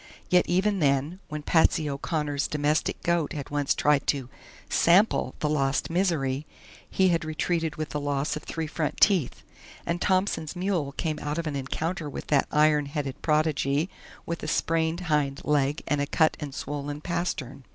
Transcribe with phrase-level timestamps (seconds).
[0.31, 4.29] Yet even then, when Patsy O'Connor's domestic goat had once tried to
[4.67, 6.47] "sample" the lost Misery,
[6.89, 9.43] he had retreated with the loss of three front teeth,
[9.85, 13.91] and Thompson's mule came out of an encounter with that iron headed prodigy
[14.25, 17.63] with a sprained hind leg and a cut and swollen pastern.